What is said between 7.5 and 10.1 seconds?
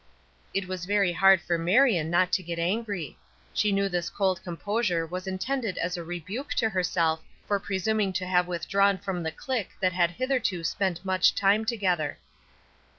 presuming to have withdrawn from the clique that had